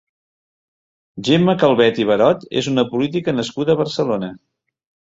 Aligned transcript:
Gemma 1.27 1.55
Calvet 1.65 2.01
i 2.05 2.09
Barot 2.13 2.49
és 2.63 2.73
una 2.75 2.89
política 2.95 3.39
nascuda 3.43 3.77
a 3.79 3.83
Barcelona. 3.85 4.35